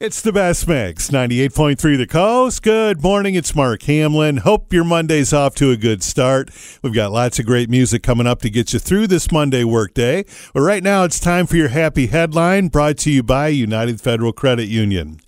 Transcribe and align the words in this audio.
It's 0.00 0.20
the 0.20 0.32
best 0.32 0.68
mix, 0.68 1.10
98.3 1.10 1.98
The 1.98 2.06
Coast. 2.06 2.62
Good 2.62 3.02
morning. 3.02 3.34
It's 3.34 3.56
Mark 3.56 3.82
Hamlin. 3.82 4.36
Hope 4.36 4.72
your 4.72 4.84
Monday's 4.84 5.32
off 5.32 5.56
to 5.56 5.72
a 5.72 5.76
good 5.76 6.04
start. 6.04 6.50
We've 6.82 6.94
got 6.94 7.10
lots 7.10 7.40
of 7.40 7.46
great 7.46 7.68
music 7.68 8.04
coming 8.04 8.24
up 8.24 8.40
to 8.42 8.48
get 8.48 8.72
you 8.72 8.78
through 8.78 9.08
this 9.08 9.32
Monday 9.32 9.64
workday. 9.64 10.24
But 10.54 10.60
right 10.60 10.84
now, 10.84 11.02
it's 11.02 11.18
time 11.18 11.48
for 11.48 11.56
your 11.56 11.70
happy 11.70 12.06
headline 12.06 12.68
brought 12.68 12.96
to 12.98 13.10
you 13.10 13.24
by 13.24 13.48
United 13.48 14.00
Federal 14.00 14.32
Credit 14.32 14.68
Union. 14.68 15.18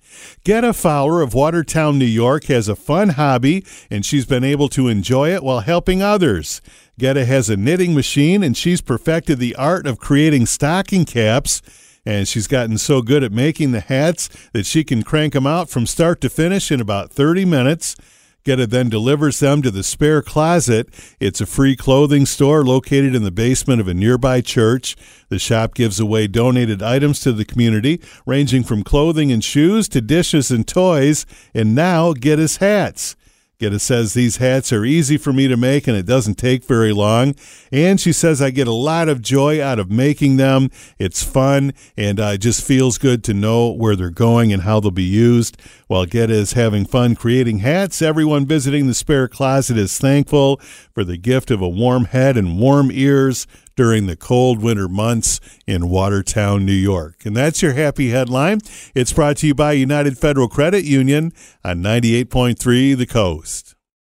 Getta 0.45 0.71
Fowler 0.71 1.21
of 1.21 1.33
Watertown, 1.33 1.99
New 1.99 2.05
York 2.05 2.45
has 2.45 2.69
a 2.69 2.75
fun 2.77 3.09
hobby 3.09 3.65
and 3.89 4.05
she's 4.05 4.25
been 4.25 4.45
able 4.45 4.69
to 4.69 4.87
enjoy 4.87 5.33
it 5.33 5.43
while 5.43 5.59
helping 5.59 6.01
others. 6.01 6.61
Getta 6.97 7.25
has 7.25 7.49
a 7.49 7.57
knitting 7.57 7.93
machine 7.93 8.41
and 8.41 8.55
she's 8.55 8.79
perfected 8.79 9.37
the 9.37 9.55
art 9.55 9.85
of 9.85 9.99
creating 9.99 10.45
stocking 10.45 11.03
caps 11.03 11.61
and 12.05 12.27
she's 12.27 12.47
gotten 12.47 12.77
so 12.77 13.01
good 13.01 13.23
at 13.23 13.31
making 13.31 13.71
the 13.71 13.79
hats 13.79 14.29
that 14.53 14.65
she 14.65 14.83
can 14.83 15.03
crank 15.03 15.33
them 15.33 15.47
out 15.47 15.69
from 15.69 15.85
start 15.85 16.21
to 16.21 16.29
finish 16.29 16.71
in 16.71 16.81
about 16.81 17.11
30 17.11 17.45
minutes. 17.45 17.95
Getta 18.43 18.65
then 18.65 18.89
delivers 18.89 19.39
them 19.39 19.61
to 19.61 19.69
the 19.69 19.83
spare 19.83 20.23
closet. 20.23 20.89
It's 21.19 21.41
a 21.41 21.45
free 21.45 21.75
clothing 21.75 22.25
store 22.25 22.63
located 22.63 23.13
in 23.13 23.23
the 23.23 23.29
basement 23.29 23.79
of 23.79 23.87
a 23.87 23.93
nearby 23.93 24.41
church. 24.41 24.95
The 25.29 25.37
shop 25.37 25.75
gives 25.75 25.99
away 25.99 26.25
donated 26.25 26.81
items 26.81 27.19
to 27.19 27.33
the 27.33 27.45
community, 27.45 28.01
ranging 28.25 28.63
from 28.63 28.83
clothing 28.83 29.31
and 29.31 29.43
shoes 29.43 29.87
to 29.89 30.01
dishes 30.01 30.49
and 30.49 30.67
toys, 30.67 31.27
and 31.53 31.75
now 31.75 32.13
Getta's 32.13 32.57
hats. 32.57 33.15
Getta 33.61 33.77
says 33.77 34.15
these 34.15 34.37
hats 34.37 34.73
are 34.73 34.83
easy 34.83 35.17
for 35.17 35.31
me 35.31 35.47
to 35.47 35.55
make 35.55 35.87
and 35.87 35.95
it 35.95 36.07
doesn't 36.07 36.39
take 36.39 36.65
very 36.65 36.91
long. 36.91 37.35
And 37.71 38.01
she 38.01 38.11
says 38.11 38.41
I 38.41 38.49
get 38.49 38.67
a 38.67 38.73
lot 38.73 39.07
of 39.07 39.21
joy 39.21 39.61
out 39.63 39.77
of 39.77 39.91
making 39.91 40.37
them. 40.37 40.71
It's 40.97 41.23
fun 41.23 41.75
and 41.95 42.19
uh, 42.19 42.31
it 42.33 42.39
just 42.39 42.65
feels 42.65 42.97
good 42.97 43.23
to 43.25 43.35
know 43.35 43.71
where 43.71 43.95
they're 43.95 44.09
going 44.09 44.51
and 44.51 44.63
how 44.63 44.79
they'll 44.79 44.89
be 44.89 45.03
used. 45.03 45.61
While 45.85 46.07
Getta 46.07 46.33
is 46.33 46.53
having 46.53 46.85
fun 46.85 47.13
creating 47.13 47.59
hats, 47.59 48.01
everyone 48.01 48.47
visiting 48.47 48.87
the 48.87 48.95
spare 48.95 49.27
closet 49.27 49.77
is 49.77 49.95
thankful 49.95 50.57
for 50.91 51.03
the 51.03 51.17
gift 51.17 51.51
of 51.51 51.61
a 51.61 51.69
warm 51.69 52.05
head 52.05 52.37
and 52.37 52.57
warm 52.57 52.89
ears 52.91 53.45
during 53.75 54.07
the 54.07 54.15
cold 54.15 54.61
winter 54.61 54.87
months 54.87 55.39
in 55.65 55.89
Watertown, 55.89 56.65
New 56.65 56.71
York. 56.71 57.25
And 57.25 57.35
that's 57.35 57.61
your 57.61 57.73
happy 57.73 58.09
headline. 58.09 58.59
It's 58.95 59.13
brought 59.13 59.37
to 59.37 59.47
you 59.47 59.55
by 59.55 59.73
United 59.73 60.17
Federal 60.17 60.47
Credit 60.47 60.83
Union 60.83 61.33
on 61.63 61.81
98.3 61.81 62.97
The 62.97 63.05
Coast. 63.05 63.75